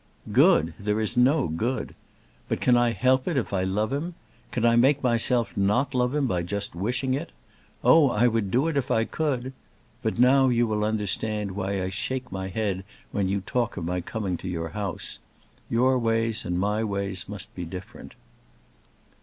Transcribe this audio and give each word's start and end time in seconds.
"Good! 0.31 0.73
there 0.79 0.99
is 0.99 1.15
no 1.15 1.47
good. 1.47 1.93
But 2.49 2.59
can 2.59 2.75
I 2.75 2.89
help 2.89 3.27
it, 3.27 3.37
if 3.37 3.53
I 3.53 3.63
love 3.63 3.93
him? 3.93 4.15
Can 4.49 4.65
I 4.65 4.75
make 4.75 5.03
myself 5.03 5.55
not 5.55 5.93
love 5.93 6.15
him 6.15 6.25
by 6.25 6.41
just 6.41 6.73
wishing 6.73 7.13
it? 7.13 7.31
Oh, 7.83 8.09
I 8.09 8.27
would 8.27 8.49
do 8.49 8.67
it 8.67 8.77
if 8.77 8.89
I 8.89 9.03
could. 9.05 9.53
But 10.01 10.17
now 10.17 10.47
you 10.49 10.65
will 10.65 10.83
understand 10.83 11.51
why 11.51 11.83
I 11.83 11.89
shake 11.89 12.31
my 12.31 12.47
head 12.47 12.83
when 13.11 13.29
you 13.29 13.41
talk 13.41 13.77
of 13.77 13.85
my 13.85 14.01
coming 14.01 14.37
to 14.37 14.47
your 14.47 14.69
house. 14.69 15.19
Your 15.69 15.99
ways 15.99 16.45
and 16.45 16.57
my 16.57 16.83
ways 16.83 17.29
must 17.29 17.53
be 17.53 17.63
different." 17.63 18.15